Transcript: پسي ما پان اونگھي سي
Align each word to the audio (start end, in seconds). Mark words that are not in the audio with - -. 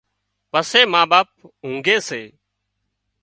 پسي 0.51 0.81
ما 0.91 1.01
پان 1.09 1.25
اونگھي 1.63 1.97
سي 2.07 2.21